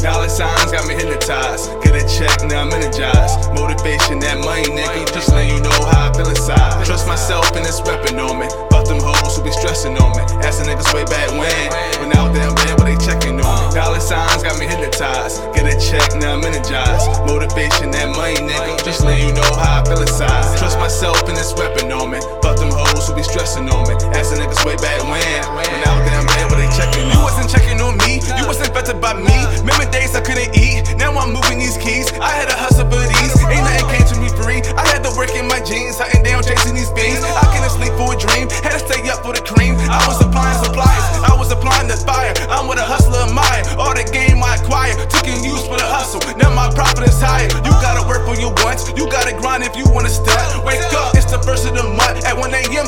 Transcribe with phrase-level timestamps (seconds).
[0.00, 1.68] signs got me hypnotized.
[1.82, 3.52] Get a check, now I'm energized.
[3.52, 5.04] Motivation, that money, nigga.
[5.12, 6.86] Just letting you know how I feel inside.
[6.86, 8.48] Trust myself and this weapon on me.
[8.70, 10.22] Fuck them hoes who be stressing on me.
[10.40, 11.66] Asking niggas way back when.
[12.00, 13.74] When out there, man, but they checking on me.
[13.74, 15.42] Dollar signs got me hypnotized.
[15.52, 17.20] Get a check, now I'm energized.
[17.28, 18.80] Motivation, that money, nigga.
[18.84, 20.56] Just letting you know how I feel inside.
[20.56, 22.20] Trust myself and this weapon on me.
[22.40, 23.94] Fuck them hoes be stressing on me.
[24.16, 25.20] Asking niggas way back when.
[25.52, 28.72] When out there, man, but they checking on You wasn't checking on me, you wasn't
[28.72, 29.36] affected by me.
[29.60, 32.08] Remember days I couldn't eat, now I'm moving these keys.
[32.16, 34.64] I had to hustle for these, ain't nothing came to me free.
[34.72, 37.20] I had to work in my jeans, hunting down, chasing these fiends.
[37.20, 39.76] I couldn't sleep for a dream, had to stay up for the cream.
[39.76, 42.32] I was applying supplies, I was applying the fire.
[42.48, 45.76] I'm with a hustler of mine, all the game I acquire, took in use for
[45.76, 46.24] the hustle.
[46.40, 47.52] Now my profit is higher.
[47.68, 50.39] You gotta work for your wants, you gotta grind if you wanna step.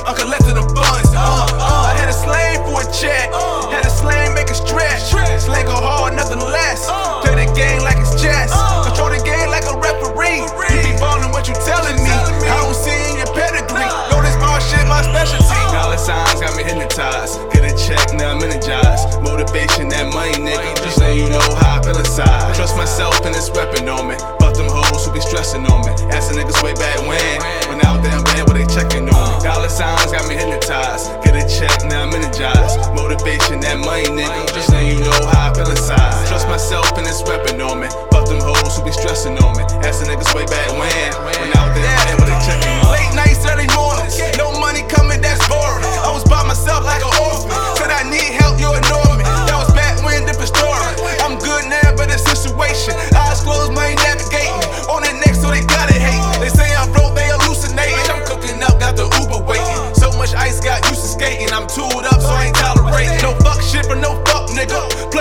[0.03, 1.11] At 1 a.m., I'm collecting the funds.
[1.15, 3.31] Uh, uh, I had a slave for a check,
[3.71, 5.15] had a slave make a stretch.
[5.43, 6.87] Slang go hard, nothing less.
[7.23, 8.51] Play the game like it's chess.
[8.87, 10.43] Control the game like a referee.
[10.43, 12.15] You be ballin' what you telling me.
[12.15, 13.87] I don't see in your pedigree.
[14.11, 15.59] Know this ball shit my specialty.
[15.71, 17.39] Dollar signs got me hypnotized.
[17.53, 19.23] Get a check, now I'm energized.
[19.23, 20.79] Motivation, that money, nigga.
[20.83, 22.55] Just letting you know how I feel inside.
[22.55, 24.17] Trust myself and this reppin' on me.
[24.39, 25.93] Fuck them hoes who be stressing on me.
[26.13, 27.32] Asking niggas way back when.
[29.73, 31.09] Signs got me hypnotized.
[31.25, 32.77] Get a check, now I'm energized.
[32.93, 34.53] Motivation, that money, nigga.
[34.53, 36.13] Just letting you know how I feel inside.
[36.29, 37.89] Trust myself and it's reppin' on me.
[38.13, 39.65] Fuck them hoes who be stressing on me.
[39.81, 40.62] Asking niggas way back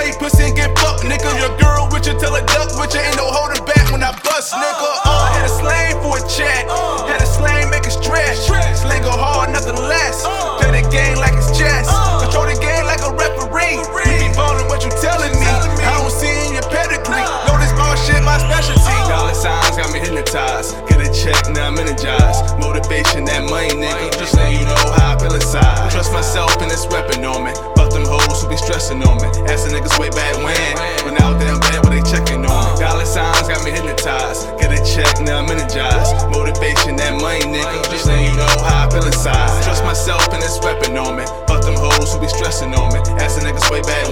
[0.02, 1.30] Play pussy and get fucked, nigga.
[1.38, 3.06] Your girl with you, tell her duck with you.
[3.06, 4.74] Ain't no holding back when I bust, nigga.
[4.74, 5.30] Uh, uh, uh.
[5.30, 6.66] had a slave for a check.
[6.66, 7.06] Uh.
[7.06, 8.50] Had a slave make a stretch.
[8.82, 10.26] Sling go hard, nothing less.
[10.58, 11.86] Play the game like it's chess.
[12.18, 13.78] Control the game like a referee.
[13.78, 15.46] You be ballin' what you telling me.
[15.86, 17.22] I don't see in your pedigree.
[17.46, 18.98] Know this ball shit my specialty.
[19.06, 20.82] Dollar signs got me hypnotized.
[20.90, 22.58] Get a check, now I'm energized.
[22.58, 24.18] Motivation, that money, nigga.
[24.18, 25.94] Just letting you know how I feel inside.
[25.94, 27.54] Trust myself and this weapon on me.
[28.52, 29.32] Be stressing on me.
[29.48, 30.76] Asking niggas way back when.
[31.08, 32.76] When out there, bad, but they checking on.
[32.78, 34.44] Dollar signs got me hypnotized.
[34.60, 36.28] Get a check, now I'm energized.
[36.28, 37.80] Motivation, that money, nigga.
[37.88, 39.64] Just letting you know how I feel inside.
[39.64, 41.24] Trust myself and it's reppin' on me.
[41.48, 43.00] Fuck them hoes who be stressing on me.
[43.24, 44.11] Asking niggas way back.